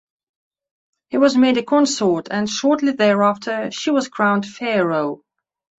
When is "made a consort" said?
1.37-2.27